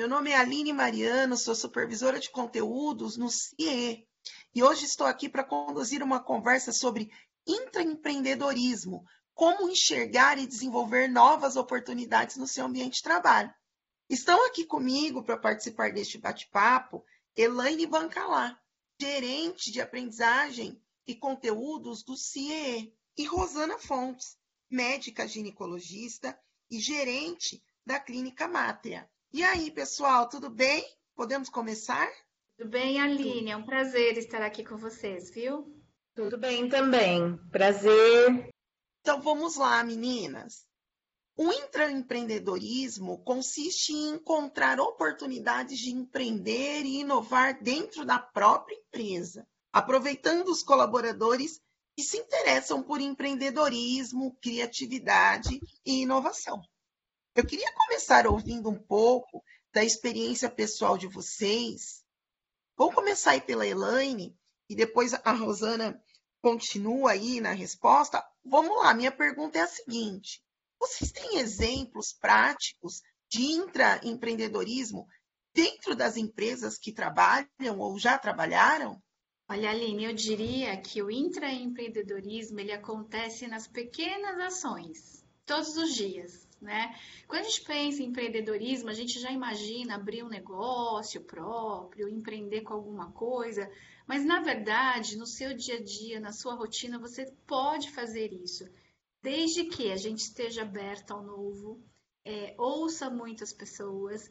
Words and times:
Meu 0.00 0.08
nome 0.08 0.30
é 0.30 0.36
Aline 0.36 0.72
Mariano, 0.72 1.36
sou 1.36 1.54
supervisora 1.54 2.18
de 2.18 2.30
conteúdos 2.30 3.18
no 3.18 3.28
CIE 3.28 4.08
e 4.54 4.62
hoje 4.62 4.86
estou 4.86 5.06
aqui 5.06 5.28
para 5.28 5.44
conduzir 5.44 6.02
uma 6.02 6.18
conversa 6.18 6.72
sobre 6.72 7.12
intraempreendedorismo, 7.46 9.04
como 9.34 9.68
enxergar 9.68 10.38
e 10.38 10.46
desenvolver 10.46 11.06
novas 11.06 11.54
oportunidades 11.54 12.38
no 12.38 12.46
seu 12.46 12.64
ambiente 12.64 12.94
de 12.94 13.02
trabalho. 13.02 13.52
Estão 14.08 14.42
aqui 14.46 14.64
comigo 14.64 15.22
para 15.22 15.36
participar 15.36 15.92
deste 15.92 16.16
bate-papo 16.16 17.04
Elaine 17.36 17.86
Bancalá, 17.86 18.58
gerente 18.98 19.70
de 19.70 19.82
aprendizagem 19.82 20.82
e 21.06 21.14
conteúdos 21.14 22.02
do 22.02 22.16
CIE, 22.16 22.90
e 23.18 23.26
Rosana 23.26 23.78
Fontes, 23.78 24.38
médica 24.70 25.28
ginecologista 25.28 26.40
e 26.70 26.80
gerente 26.80 27.62
da 27.84 28.00
Clínica 28.00 28.48
Mátria. 28.48 29.06
E 29.32 29.44
aí, 29.44 29.70
pessoal, 29.70 30.28
tudo 30.28 30.50
bem? 30.50 30.84
Podemos 31.14 31.48
começar? 31.48 32.10
Tudo 32.58 32.68
bem, 32.68 33.00
Aline? 33.00 33.52
É 33.52 33.56
um 33.56 33.62
prazer 33.62 34.18
estar 34.18 34.42
aqui 34.42 34.64
com 34.64 34.76
vocês, 34.76 35.30
viu? 35.30 35.72
Tudo 36.16 36.36
bem 36.36 36.68
também. 36.68 37.36
Prazer. 37.48 38.50
Então 39.00 39.22
vamos 39.22 39.54
lá, 39.54 39.84
meninas. 39.84 40.66
O 41.36 41.48
intraempreendedorismo 41.52 43.22
consiste 43.22 43.92
em 43.92 44.16
encontrar 44.16 44.80
oportunidades 44.80 45.78
de 45.78 45.90
empreender 45.90 46.82
e 46.82 46.98
inovar 46.98 47.62
dentro 47.62 48.04
da 48.04 48.18
própria 48.18 48.74
empresa, 48.74 49.46
aproveitando 49.72 50.48
os 50.48 50.64
colaboradores 50.64 51.60
que 51.96 52.02
se 52.02 52.18
interessam 52.18 52.82
por 52.82 53.00
empreendedorismo, 53.00 54.36
criatividade 54.42 55.60
e 55.86 56.02
inovação. 56.02 56.60
Eu 57.32 57.46
queria 57.46 57.72
começar 57.72 58.26
ouvindo 58.26 58.68
um 58.68 58.78
pouco 58.78 59.42
da 59.72 59.84
experiência 59.84 60.50
pessoal 60.50 60.98
de 60.98 61.06
vocês. 61.06 62.04
Vou 62.76 62.92
começar 62.92 63.32
aí 63.32 63.40
pela 63.40 63.66
Elaine 63.66 64.36
e 64.68 64.74
depois 64.74 65.14
a 65.14 65.32
Rosana 65.32 66.02
continua 66.42 67.12
aí 67.12 67.40
na 67.40 67.52
resposta. 67.52 68.24
Vamos 68.44 68.76
lá, 68.78 68.92
minha 68.94 69.12
pergunta 69.12 69.58
é 69.58 69.62
a 69.62 69.68
seguinte: 69.68 70.42
vocês 70.78 71.12
têm 71.12 71.38
exemplos 71.38 72.12
práticos 72.12 73.00
de 73.28 73.42
intraempreendedorismo 73.42 75.06
dentro 75.54 75.94
das 75.94 76.16
empresas 76.16 76.78
que 76.78 76.92
trabalham 76.92 77.78
ou 77.78 77.96
já 77.96 78.18
trabalharam? 78.18 79.00
Olha, 79.48 79.70
Aline, 79.70 80.04
eu 80.04 80.12
diria 80.12 80.76
que 80.80 81.00
o 81.00 81.10
intraempreendedorismo 81.10 82.58
ele 82.58 82.72
acontece 82.72 83.46
nas 83.46 83.68
pequenas 83.68 84.38
ações, 84.40 85.24
todos 85.46 85.76
os 85.76 85.94
dias 85.94 86.49
né? 86.60 86.94
Quando 87.26 87.40
a 87.42 87.48
gente 87.48 87.62
pensa 87.62 88.02
em 88.02 88.06
empreendedorismo, 88.06 88.90
a 88.90 88.94
gente 88.94 89.18
já 89.18 89.30
imagina 89.30 89.94
abrir 89.94 90.22
um 90.22 90.28
negócio 90.28 91.22
próprio, 91.22 92.08
empreender 92.08 92.62
com 92.62 92.74
alguma 92.74 93.10
coisa, 93.12 93.70
mas 94.06 94.24
na 94.24 94.40
verdade, 94.40 95.16
no 95.16 95.26
seu 95.26 95.54
dia 95.54 95.76
a 95.76 95.82
dia, 95.82 96.20
na 96.20 96.32
sua 96.32 96.54
rotina, 96.54 96.98
você 96.98 97.32
pode 97.46 97.90
fazer 97.90 98.32
isso, 98.32 98.68
desde 99.22 99.64
que 99.64 99.90
a 99.90 99.96
gente 99.96 100.20
esteja 100.20 100.62
aberto 100.62 101.12
ao 101.12 101.22
novo, 101.22 101.82
é, 102.24 102.54
ouça 102.58 103.08
muitas 103.08 103.52
pessoas 103.52 104.30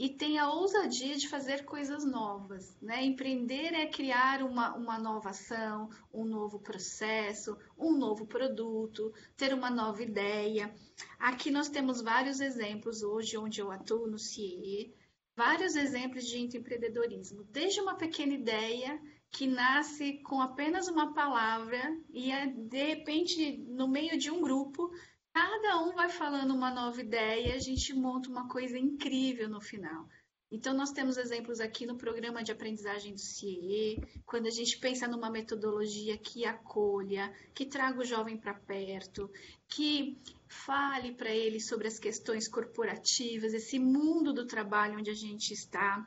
e 0.00 0.08
tenha 0.08 0.44
a 0.44 0.54
ousadia 0.54 1.14
de 1.14 1.28
fazer 1.28 1.66
coisas 1.66 2.06
novas. 2.06 2.74
Né? 2.80 3.04
Empreender 3.04 3.74
é 3.74 3.86
criar 3.86 4.42
uma, 4.42 4.74
uma 4.74 4.98
nova 4.98 5.28
ação, 5.28 5.90
um 6.10 6.24
novo 6.24 6.58
processo, 6.58 7.54
um 7.78 7.92
novo 7.92 8.26
produto, 8.26 9.12
ter 9.36 9.52
uma 9.52 9.68
nova 9.68 10.02
ideia. 10.02 10.74
Aqui 11.18 11.50
nós 11.50 11.68
temos 11.68 12.00
vários 12.00 12.40
exemplos 12.40 13.02
hoje 13.02 13.36
onde 13.36 13.60
eu 13.60 13.70
atuo 13.70 14.06
no 14.06 14.18
CIE, 14.18 14.94
vários 15.36 15.76
exemplos 15.76 16.26
de 16.26 16.38
empreendedorismo, 16.38 17.44
desde 17.50 17.82
uma 17.82 17.94
pequena 17.94 18.32
ideia 18.32 18.98
que 19.30 19.46
nasce 19.46 20.14
com 20.22 20.40
apenas 20.40 20.88
uma 20.88 21.12
palavra 21.12 21.78
e 22.08 22.30
de 22.46 22.82
repente 22.84 23.58
no 23.68 23.86
meio 23.86 24.18
de 24.18 24.30
um 24.30 24.40
grupo 24.40 24.90
Cada 25.32 25.82
um 25.82 25.92
vai 25.92 26.08
falando 26.08 26.54
uma 26.54 26.70
nova 26.70 27.00
ideia 27.00 27.48
e 27.48 27.52
a 27.52 27.58
gente 27.58 27.94
monta 27.94 28.28
uma 28.28 28.48
coisa 28.48 28.78
incrível 28.78 29.48
no 29.48 29.60
final. 29.60 30.08
Então, 30.52 30.74
nós 30.74 30.90
temos 30.90 31.16
exemplos 31.16 31.60
aqui 31.60 31.86
no 31.86 31.96
programa 31.96 32.42
de 32.42 32.50
aprendizagem 32.50 33.14
do 33.14 33.20
CIE, 33.20 34.02
quando 34.26 34.48
a 34.48 34.50
gente 34.50 34.78
pensa 34.78 35.06
numa 35.06 35.30
metodologia 35.30 36.18
que 36.18 36.44
acolha, 36.44 37.32
que 37.54 37.64
traga 37.64 38.00
o 38.00 38.04
jovem 38.04 38.36
para 38.36 38.54
perto, 38.54 39.30
que 39.68 40.18
fale 40.48 41.14
para 41.14 41.30
ele 41.30 41.60
sobre 41.60 41.86
as 41.86 42.00
questões 42.00 42.48
corporativas, 42.48 43.54
esse 43.54 43.78
mundo 43.78 44.32
do 44.32 44.44
trabalho 44.44 44.98
onde 44.98 45.10
a 45.10 45.14
gente 45.14 45.52
está. 45.52 46.04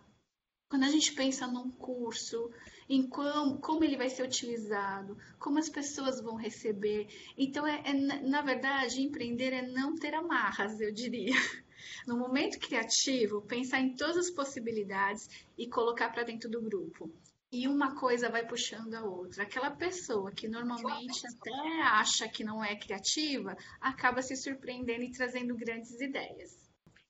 Quando 0.74 0.86
a 0.86 0.90
gente 0.90 1.14
pensa 1.14 1.46
num 1.46 1.70
curso, 1.70 2.50
em 2.90 3.08
como, 3.08 3.60
como 3.60 3.84
ele 3.84 3.96
vai 3.96 4.10
ser 4.10 4.24
utilizado, 4.24 5.16
como 5.38 5.60
as 5.60 5.70
pessoas 5.70 6.20
vão 6.20 6.36
receber. 6.36 7.08
Então, 7.38 7.68
é, 7.68 7.84
é, 7.86 7.94
na 7.94 8.42
verdade, 8.42 9.00
empreender 9.00 9.54
é 9.54 9.62
não 9.62 9.94
ter 9.94 10.16
amarras, 10.16 10.82
eu 10.82 10.92
diria. 10.92 11.36
No 12.08 12.18
momento 12.18 12.60
criativo, 12.60 13.42
pensar 13.44 13.82
em 13.82 13.96
todas 13.96 14.18
as 14.18 14.32
possibilidades 14.32 15.28
e 15.58 15.70
colocar 15.70 16.10
para 16.10 16.24
dentro 16.24 16.50
do 16.50 16.62
grupo. 16.62 17.14
E 17.52 17.68
uma 17.68 17.94
coisa 17.96 18.30
vai 18.30 18.48
puxando 18.48 18.96
a 18.96 19.04
outra. 19.04 19.44
Aquela 19.44 19.70
pessoa 19.70 20.32
que 20.32 20.48
normalmente 20.48 21.22
até 21.28 21.82
acha 21.84 22.28
que 22.28 22.44
não 22.44 22.64
é 22.64 22.76
criativa, 22.76 23.56
acaba 23.80 24.24
se 24.24 24.36
surpreendendo 24.36 25.04
e 25.04 25.12
trazendo 25.12 25.56
grandes 25.56 26.02
ideias. 26.02 26.63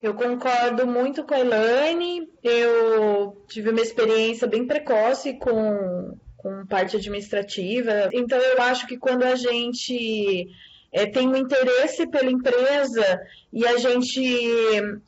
Eu 0.04 0.14
concordo 0.14 0.86
muito 0.86 1.24
com 1.24 1.34
a 1.34 1.40
Elaine. 1.40 2.28
Eu 2.44 3.42
tive 3.48 3.70
uma 3.70 3.80
experiência 3.80 4.46
bem 4.46 4.68
precoce 4.68 5.36
com, 5.40 6.18
com 6.36 6.66
parte 6.68 6.98
administrativa. 6.98 8.10
Então, 8.12 8.38
eu 8.38 8.62
acho 8.62 8.86
que 8.86 8.98
quando 8.98 9.24
a 9.24 9.36
gente 9.36 10.50
é, 10.92 11.06
tem 11.06 11.30
um 11.30 11.38
interesse 11.38 12.06
pela 12.06 12.30
empresa 12.30 13.22
e 13.54 13.66
a 13.66 13.78
gente 13.78 14.22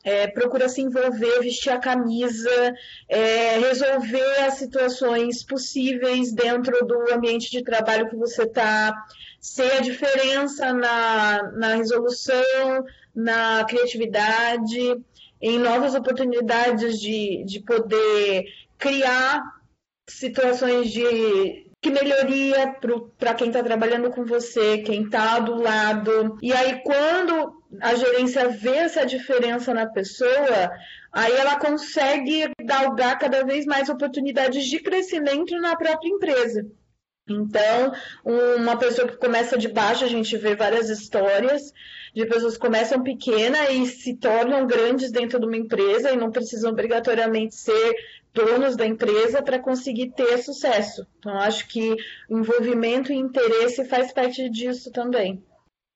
é, 0.02 0.28
procura 0.28 0.66
se 0.66 0.80
envolver, 0.80 1.40
vestir 1.40 1.68
a 1.68 1.78
camisa, 1.78 2.74
é, 3.06 3.58
resolver 3.58 4.44
as 4.46 4.54
situações 4.54 5.44
possíveis 5.44 6.32
dentro 6.32 6.86
do 6.86 7.12
ambiente 7.12 7.50
de 7.50 7.62
trabalho 7.62 8.08
que 8.08 8.16
você 8.16 8.44
está, 8.44 8.94
ser 9.38 9.72
a 9.72 9.80
diferença 9.80 10.72
na, 10.72 11.52
na 11.52 11.74
resolução, 11.74 12.86
na 13.16 13.64
criatividade, 13.64 14.78
em 15.40 15.58
novas 15.58 15.94
oportunidades 15.94 17.00
de, 17.00 17.42
de 17.44 17.60
poder 17.60 18.44
criar 18.78 19.42
situações 20.08 20.90
de 20.92 21.66
melhoria 21.84 22.74
para 23.16 23.34
quem 23.34 23.48
está 23.48 23.62
trabalhando 23.62 24.10
com 24.10 24.24
você, 24.24 24.78
quem 24.78 25.04
está 25.04 25.38
do 25.38 25.54
lado. 25.54 26.36
E 26.42 26.52
aí, 26.52 26.82
quando 26.82 27.62
a 27.80 27.94
gerência 27.94 28.48
vê 28.48 28.76
essa 28.76 29.06
diferença 29.06 29.72
na 29.72 29.86
pessoa, 29.86 30.70
aí 31.12 31.32
ela 31.32 31.56
consegue 31.58 32.50
galgar 32.60 33.18
cada 33.18 33.44
vez 33.44 33.64
mais 33.66 33.88
oportunidades 33.88 34.66
de 34.66 34.80
crescimento 34.80 35.56
na 35.58 35.76
própria 35.76 36.08
empresa. 36.08 36.66
Então, 37.28 37.92
uma 38.24 38.76
pessoa 38.76 39.08
que 39.08 39.16
começa 39.16 39.58
de 39.58 39.68
baixo, 39.68 40.04
a 40.04 40.08
gente 40.08 40.36
vê 40.36 40.54
várias 40.54 40.88
histórias 40.88 41.72
de 42.14 42.24
pessoas 42.24 42.54
que 42.54 42.60
começam 42.60 43.02
pequena 43.02 43.70
e 43.70 43.86
se 43.86 44.14
tornam 44.14 44.66
grandes 44.66 45.10
dentro 45.10 45.40
de 45.40 45.46
uma 45.46 45.56
empresa 45.56 46.12
e 46.12 46.16
não 46.16 46.30
precisam 46.30 46.70
obrigatoriamente 46.70 47.56
ser 47.56 47.94
donos 48.32 48.76
da 48.76 48.86
empresa 48.86 49.42
para 49.42 49.58
conseguir 49.58 50.12
ter 50.12 50.38
sucesso. 50.38 51.06
Então, 51.18 51.36
acho 51.38 51.66
que 51.68 51.96
envolvimento 52.30 53.12
e 53.12 53.16
interesse 53.16 53.84
faz 53.86 54.12
parte 54.12 54.48
disso 54.48 54.92
também. 54.92 55.44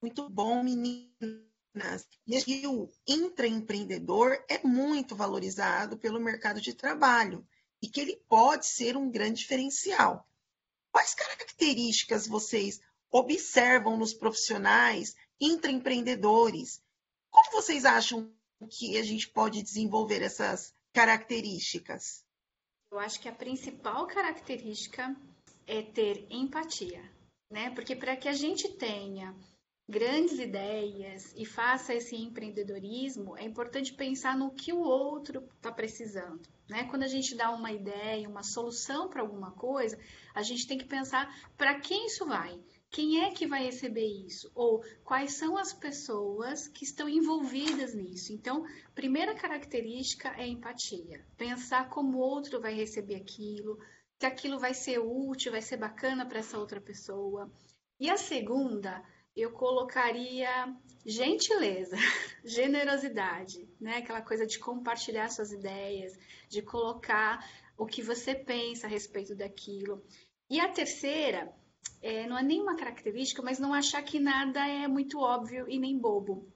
Muito 0.02 0.28
bom, 0.28 0.62
meninas. 0.62 2.08
E 2.26 2.66
o 2.66 2.88
intraempreendedor 3.06 4.36
é 4.48 4.58
muito 4.66 5.14
valorizado 5.14 5.96
pelo 5.96 6.18
mercado 6.18 6.60
de 6.60 6.74
trabalho 6.74 7.46
e 7.80 7.86
que 7.86 8.00
ele 8.00 8.20
pode 8.28 8.66
ser 8.66 8.96
um 8.96 9.08
grande 9.08 9.40
diferencial. 9.40 10.26
Quais 10.92 11.14
características 11.14 12.26
vocês 12.26 12.80
observam 13.10 13.96
nos 13.96 14.12
profissionais 14.12 15.16
intraempreendedores? 15.40 16.82
Como 17.30 17.52
vocês 17.52 17.84
acham 17.84 18.32
que 18.68 18.98
a 18.98 19.02
gente 19.02 19.28
pode 19.28 19.62
desenvolver 19.62 20.22
essas 20.22 20.74
características? 20.92 22.24
Eu 22.90 22.98
acho 22.98 23.20
que 23.20 23.28
a 23.28 23.34
principal 23.34 24.06
característica 24.06 25.16
é 25.66 25.82
ter 25.82 26.26
empatia, 26.28 27.02
né? 27.50 27.70
Porque 27.70 27.94
para 27.94 28.16
que 28.16 28.28
a 28.28 28.32
gente 28.32 28.68
tenha 28.68 29.34
grandes 29.90 30.38
ideias 30.38 31.34
e 31.36 31.44
faça 31.44 31.92
esse 31.92 32.16
empreendedorismo, 32.16 33.36
é 33.36 33.44
importante 33.44 33.92
pensar 33.92 34.38
no 34.38 34.52
que 34.52 34.72
o 34.72 34.80
outro 34.80 35.46
está 35.56 35.72
precisando. 35.72 36.40
Né? 36.68 36.84
Quando 36.84 37.02
a 37.02 37.08
gente 37.08 37.34
dá 37.34 37.50
uma 37.50 37.72
ideia, 37.72 38.28
uma 38.28 38.44
solução 38.44 39.08
para 39.08 39.20
alguma 39.20 39.50
coisa, 39.50 39.98
a 40.34 40.42
gente 40.42 40.66
tem 40.66 40.78
que 40.78 40.84
pensar 40.84 41.28
para 41.58 41.80
quem 41.80 42.06
isso 42.06 42.24
vai, 42.24 42.58
quem 42.90 43.22
é 43.22 43.30
que 43.30 43.46
vai 43.46 43.64
receber 43.64 44.06
isso? 44.06 44.50
Ou 44.54 44.82
quais 45.04 45.34
são 45.34 45.56
as 45.56 45.72
pessoas 45.72 46.66
que 46.66 46.84
estão 46.84 47.08
envolvidas 47.08 47.94
nisso? 47.94 48.32
Então, 48.32 48.64
primeira 48.94 49.34
característica 49.34 50.28
é 50.36 50.46
empatia. 50.46 51.24
Pensar 51.36 51.88
como 51.88 52.18
o 52.18 52.20
outro 52.20 52.60
vai 52.60 52.74
receber 52.74 53.14
aquilo, 53.14 53.78
que 54.18 54.26
aquilo 54.26 54.58
vai 54.58 54.74
ser 54.74 54.98
útil, 54.98 55.52
vai 55.52 55.62
ser 55.62 55.76
bacana 55.76 56.26
para 56.26 56.40
essa 56.40 56.58
outra 56.58 56.80
pessoa. 56.80 57.48
E 57.98 58.10
a 58.10 58.16
segunda, 58.16 59.04
eu 59.42 59.52
colocaria 59.52 60.74
gentileza, 61.04 61.96
generosidade, 62.44 63.68
né? 63.80 63.98
Aquela 63.98 64.22
coisa 64.22 64.46
de 64.46 64.58
compartilhar 64.58 65.28
suas 65.28 65.52
ideias, 65.52 66.18
de 66.48 66.62
colocar 66.62 67.44
o 67.76 67.86
que 67.86 68.02
você 68.02 68.34
pensa 68.34 68.86
a 68.86 68.90
respeito 68.90 69.34
daquilo. 69.34 70.02
E 70.48 70.60
a 70.60 70.68
terceira, 70.68 71.52
é, 72.02 72.26
não 72.26 72.38
é 72.38 72.42
nenhuma 72.42 72.76
característica, 72.76 73.42
mas 73.42 73.58
não 73.58 73.72
achar 73.72 74.02
que 74.02 74.18
nada 74.18 74.66
é 74.66 74.86
muito 74.86 75.18
óbvio 75.18 75.66
e 75.68 75.78
nem 75.78 75.98
bobo. 75.98 76.46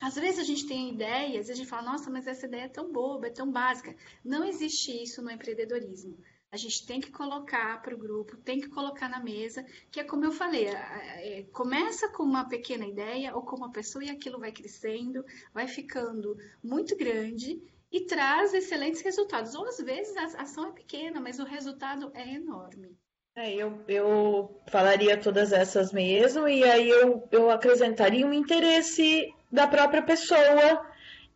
Às 0.00 0.16
vezes 0.16 0.40
a 0.40 0.44
gente 0.44 0.66
tem 0.66 0.90
ideias 0.90 1.48
e 1.48 1.52
a 1.52 1.54
gente 1.54 1.68
fala, 1.68 1.92
nossa, 1.92 2.10
mas 2.10 2.26
essa 2.26 2.46
ideia 2.46 2.64
é 2.64 2.68
tão 2.68 2.92
boba, 2.92 3.26
é 3.26 3.30
tão 3.30 3.50
básica. 3.50 3.96
Não 4.22 4.44
existe 4.44 5.02
isso 5.02 5.22
no 5.22 5.30
empreendedorismo. 5.30 6.18
A 6.54 6.56
gente 6.56 6.86
tem 6.86 7.00
que 7.00 7.10
colocar 7.10 7.82
para 7.82 7.96
o 7.96 7.98
grupo, 7.98 8.36
tem 8.36 8.60
que 8.60 8.68
colocar 8.68 9.08
na 9.08 9.18
mesa, 9.18 9.66
que 9.90 9.98
é 9.98 10.04
como 10.04 10.24
eu 10.24 10.30
falei, 10.30 10.68
é, 10.68 11.44
começa 11.52 12.08
com 12.08 12.22
uma 12.22 12.48
pequena 12.48 12.86
ideia 12.86 13.34
ou 13.34 13.42
com 13.42 13.56
uma 13.56 13.72
pessoa 13.72 14.04
e 14.04 14.08
aquilo 14.08 14.38
vai 14.38 14.52
crescendo, 14.52 15.24
vai 15.52 15.66
ficando 15.66 16.36
muito 16.62 16.96
grande 16.96 17.60
e 17.90 18.02
traz 18.02 18.54
excelentes 18.54 19.00
resultados. 19.00 19.56
Ou 19.56 19.66
às 19.66 19.78
vezes 19.78 20.16
a 20.16 20.42
ação 20.42 20.68
é 20.68 20.70
pequena, 20.70 21.20
mas 21.20 21.40
o 21.40 21.44
resultado 21.44 22.12
é 22.14 22.34
enorme. 22.34 22.96
É, 23.34 23.52
eu, 23.52 23.82
eu 23.88 24.62
falaria 24.68 25.18
todas 25.18 25.52
essas 25.52 25.92
mesmo, 25.92 26.46
e 26.46 26.62
aí 26.62 26.88
eu, 26.88 27.28
eu 27.32 27.50
acrescentaria 27.50 28.24
um 28.24 28.32
interesse 28.32 29.28
da 29.50 29.66
própria 29.66 30.02
pessoa 30.02 30.86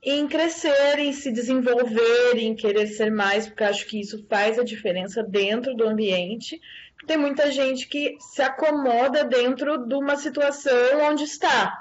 em 0.02 0.28
crescer, 0.28 0.98
em 0.98 1.12
se 1.12 1.32
desenvolver, 1.32 2.36
em 2.36 2.54
querer 2.54 2.86
ser 2.86 3.10
mais, 3.10 3.46
porque 3.46 3.64
acho 3.64 3.86
que 3.86 4.00
isso 4.00 4.24
faz 4.28 4.58
a 4.58 4.64
diferença 4.64 5.22
dentro 5.22 5.74
do 5.74 5.84
ambiente. 5.84 6.60
Tem 7.06 7.16
muita 7.16 7.50
gente 7.50 7.88
que 7.88 8.16
se 8.20 8.42
acomoda 8.42 9.24
dentro 9.24 9.86
de 9.86 9.94
uma 9.94 10.16
situação 10.16 11.00
onde 11.10 11.24
está. 11.24 11.76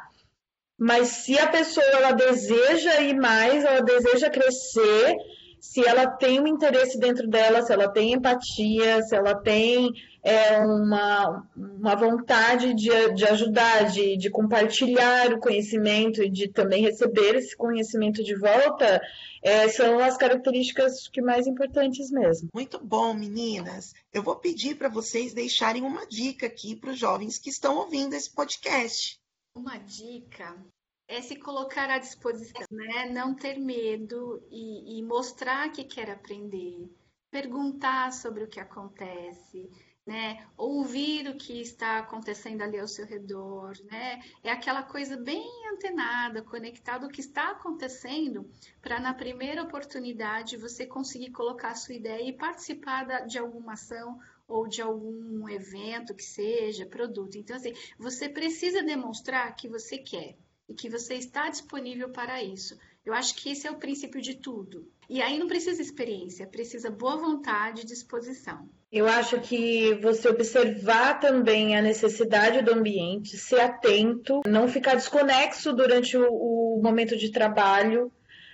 Mas 0.80 1.08
se 1.08 1.38
a 1.40 1.48
pessoa 1.48 1.86
ela 1.86 2.12
deseja 2.12 3.02
ir 3.02 3.16
mais, 3.16 3.64
ela 3.64 3.82
deseja 3.82 4.30
crescer, 4.30 5.16
se 5.60 5.86
ela 5.86 6.08
tem 6.08 6.40
um 6.40 6.48
interesse 6.48 7.00
dentro 7.00 7.28
dela, 7.28 7.62
se 7.62 7.74
ela 7.74 7.90
tem 7.90 8.14
empatia, 8.14 9.02
se 9.04 9.16
ela 9.16 9.36
tem 9.36 9.92
é, 10.24 10.60
uma, 10.60 11.48
uma 11.56 11.96
vontade 11.96 12.74
de, 12.74 12.90
de 13.14 13.26
ajudar, 13.26 13.86
de, 13.86 14.18
de 14.18 14.30
compartilhar 14.30 15.34
o 15.34 15.40
conhecimento 15.40 16.22
e 16.22 16.30
de 16.30 16.48
também 16.48 16.82
receber 16.84 17.36
esse 17.36 17.56
conhecimento 17.56 18.24
de 18.24 18.36
volta, 18.36 19.02
é, 19.42 19.68
são 19.70 20.00
as 20.00 20.18
características 20.18 21.08
que 21.08 21.22
mais 21.22 21.48
importantes 21.48 22.12
mesmo. 22.12 22.50
Muito 22.54 22.80
bom, 22.84 23.14
meninas. 23.14 23.94
Eu 24.14 24.22
vou 24.22 24.36
pedir 24.36 24.76
para 24.76 24.90
vocês 24.90 25.34
deixarem 25.34 25.84
uma 25.84 26.06
dica 26.06 26.48
aqui 26.48 26.76
para 26.76 26.92
os 26.92 27.00
jovens 27.00 27.38
que 27.38 27.50
estão 27.50 27.78
ouvindo 27.78 28.14
esse 28.14 28.34
podcast. 28.34 29.18
Uma 29.56 29.78
dica 29.78 30.56
é 31.08 31.22
se 31.22 31.38
colocar 31.38 31.90
à 31.90 31.98
disposição, 31.98 32.66
né? 32.70 33.10
Não 33.10 33.34
ter 33.34 33.58
medo 33.58 34.44
e, 34.52 35.00
e 35.00 35.04
mostrar 35.04 35.72
que 35.72 35.84
quer 35.86 36.10
aprender, 36.10 36.90
perguntar 37.32 38.12
sobre 38.12 38.44
o 38.44 38.48
que 38.48 38.60
acontece, 38.60 39.70
né? 40.06 40.46
Ouvir 40.58 41.30
o 41.30 41.38
que 41.38 41.62
está 41.62 42.00
acontecendo 42.00 42.62
ali 42.62 42.78
ao 42.78 42.90
seu 42.90 43.06
redor, 43.06 43.74
né? 43.86 44.22
É 44.44 44.52
aquela 44.52 44.84
coisa 44.84 45.16
bem 45.16 45.50
antenada, 45.72 46.42
conectada 46.42 47.06
ao 47.06 47.12
que 47.12 47.22
está 47.22 47.52
acontecendo, 47.52 48.50
para 48.82 49.00
na 49.00 49.14
primeira 49.14 49.64
oportunidade 49.64 50.58
você 50.58 50.86
conseguir 50.86 51.32
colocar 51.32 51.70
a 51.70 51.76
sua 51.76 51.96
ideia 51.96 52.28
e 52.28 52.38
participar 52.38 53.26
de 53.26 53.38
alguma 53.38 53.74
ação 53.74 54.20
ou 54.46 54.68
de 54.68 54.82
algum 54.82 55.48
evento 55.48 56.16
que 56.16 56.24
seja, 56.24 56.86
produto. 56.86 57.38
Então, 57.38 57.56
assim, 57.56 57.74
você 57.98 58.28
precisa 58.28 58.82
demonstrar 58.84 59.54
que 59.56 59.68
você 59.68 59.98
quer 59.98 60.38
e 60.68 60.74
que 60.74 60.90
você 60.90 61.16
está 61.16 61.50
disponível 61.50 62.10
para 62.10 62.44
isso. 62.44 62.78
Eu 63.06 63.14
acho 63.14 63.36
que 63.36 63.50
esse 63.50 63.66
é 63.66 63.72
o 63.72 63.78
princípio 63.78 64.22
de 64.22 64.36
tudo. 64.36 64.86
E 65.10 65.22
aí 65.22 65.40
não 65.40 65.48
precisa 65.48 65.82
experiência, 65.82 66.46
precisa 66.46 66.92
boa 66.92 67.16
vontade 67.16 67.82
e 67.82 67.86
disposição. 67.86 68.68
Eu 68.92 69.08
acho 69.08 69.40
que 69.40 69.94
você 70.02 70.28
observar 70.28 71.20
também 71.20 71.78
a 71.78 71.82
necessidade 71.82 72.62
do 72.62 72.74
ambiente, 72.74 73.38
ser 73.38 73.62
atento, 73.62 74.42
não 74.46 74.68
ficar 74.68 74.96
desconexo 74.96 75.72
durante 75.72 76.18
o, 76.18 76.28
o 76.30 76.82
momento 76.84 77.16
de 77.16 77.32
trabalho, 77.32 78.12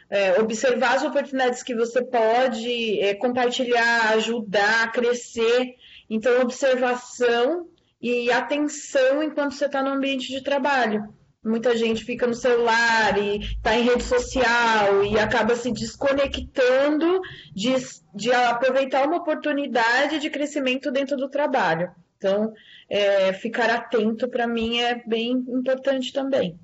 é, 0.07 0.39
observar 0.39 0.97
as 0.97 1.03
oportunidades 1.03 1.63
que 1.63 1.73
você 1.73 2.03
pode 2.03 2.99
é, 2.99 3.15
compartilhar, 3.15 4.11
ajudar, 4.13 4.91
crescer. 4.91 5.73
Então, 6.07 6.41
observação 6.41 7.67
e 7.99 8.31
atenção 8.31 9.23
enquanto 9.23 9.53
você 9.53 9.65
está 9.65 9.81
no 9.81 9.89
ambiente 9.89 10.27
de 10.27 10.43
trabalho 10.43 11.11
muita 11.43 11.75
gente 11.75 12.03
fica 12.03 12.25
no 12.25 12.33
celular 12.33 13.17
e 13.17 13.39
está 13.39 13.75
em 13.75 13.83
rede 13.83 14.03
social 14.03 15.03
e 15.03 15.19
acaba 15.19 15.55
se 15.55 15.71
desconectando 15.71 17.19
de, 17.53 17.73
de 18.15 18.31
aproveitar 18.31 19.05
uma 19.05 19.17
oportunidade 19.17 20.19
de 20.19 20.29
crescimento 20.29 20.91
dentro 20.91 21.17
do 21.17 21.29
trabalho. 21.29 21.93
Então, 22.17 22.53
é, 22.89 23.33
ficar 23.33 23.69
atento 23.69 24.29
para 24.29 24.47
mim 24.47 24.79
é 24.79 25.03
bem 25.05 25.31
importante 25.31 26.13
também. 26.13 26.57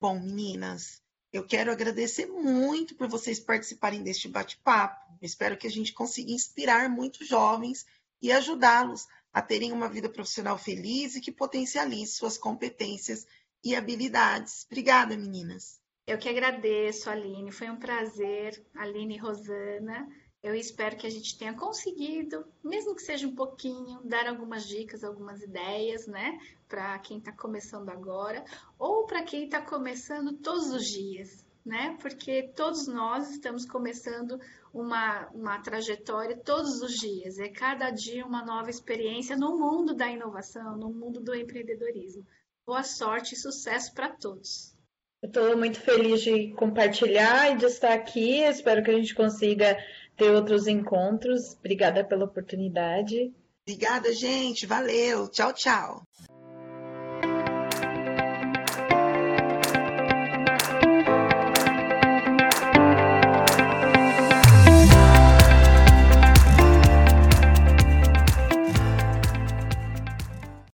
Bom, 0.00 0.18
meninas, 0.18 1.00
eu 1.32 1.46
quero 1.46 1.70
agradecer 1.70 2.26
muito 2.26 2.96
por 2.96 3.08
vocês 3.08 3.38
participarem 3.38 4.02
deste 4.02 4.28
bate-papo. 4.28 4.96
Espero 5.22 5.56
que 5.56 5.66
a 5.66 5.70
gente 5.70 5.92
consiga 5.92 6.32
inspirar 6.32 6.88
muitos 6.88 7.28
jovens 7.28 7.86
e 8.20 8.32
ajudá-los 8.32 9.06
a 9.32 9.42
terem 9.42 9.70
uma 9.70 9.88
vida 9.88 10.08
profissional 10.08 10.58
feliz 10.58 11.14
e 11.14 11.20
que 11.20 11.30
potencialize 11.30 12.12
suas 12.12 12.38
competências 12.38 13.26
e 13.64 13.74
habilidades. 13.74 14.66
Obrigada, 14.66 15.16
meninas. 15.16 15.80
Eu 16.06 16.18
que 16.18 16.28
agradeço, 16.28 17.10
Aline. 17.10 17.50
Foi 17.50 17.68
um 17.68 17.78
prazer, 17.78 18.64
Aline 18.74 19.16
e 19.16 19.18
Rosana. 19.18 20.08
Eu 20.42 20.54
espero 20.54 20.96
que 20.96 21.06
a 21.06 21.10
gente 21.10 21.36
tenha 21.36 21.54
conseguido, 21.54 22.46
mesmo 22.62 22.94
que 22.94 23.02
seja 23.02 23.26
um 23.26 23.34
pouquinho, 23.34 24.00
dar 24.04 24.28
algumas 24.28 24.64
dicas, 24.68 25.02
algumas 25.02 25.42
ideias, 25.42 26.06
né? 26.06 26.38
Para 26.68 26.96
quem 27.00 27.18
está 27.18 27.32
começando 27.32 27.88
agora, 27.88 28.44
ou 28.78 29.06
para 29.06 29.24
quem 29.24 29.46
está 29.46 29.60
começando 29.60 30.34
todos 30.34 30.70
os 30.70 30.86
dias, 30.86 31.44
né? 31.64 31.96
Porque 32.00 32.52
todos 32.54 32.86
nós 32.86 33.28
estamos 33.30 33.66
começando 33.66 34.38
uma, 34.72 35.26
uma 35.30 35.58
trajetória 35.58 36.36
todos 36.36 36.80
os 36.80 36.92
dias. 36.94 37.40
É 37.40 37.48
cada 37.48 37.90
dia 37.90 38.24
uma 38.24 38.44
nova 38.44 38.70
experiência 38.70 39.36
no 39.36 39.58
mundo 39.58 39.96
da 39.96 40.08
inovação, 40.08 40.76
no 40.76 40.92
mundo 40.92 41.18
do 41.20 41.34
empreendedorismo. 41.34 42.24
Boa 42.66 42.82
sorte 42.82 43.34
e 43.34 43.38
sucesso 43.38 43.94
para 43.94 44.08
todos. 44.08 44.74
Estou 45.22 45.56
muito 45.56 45.80
feliz 45.80 46.20
de 46.20 46.52
compartilhar 46.54 47.52
e 47.52 47.56
de 47.56 47.64
estar 47.66 47.92
aqui. 47.92 48.40
Espero 48.40 48.82
que 48.82 48.90
a 48.90 48.94
gente 48.94 49.14
consiga 49.14 49.78
ter 50.16 50.32
outros 50.32 50.66
encontros. 50.66 51.54
Obrigada 51.60 52.04
pela 52.04 52.24
oportunidade. 52.24 53.32
Obrigada, 53.62 54.12
gente. 54.12 54.66
Valeu. 54.66 55.28
Tchau, 55.28 55.52
tchau. 55.52 56.02